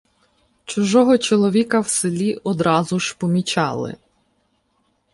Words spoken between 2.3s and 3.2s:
одразу ж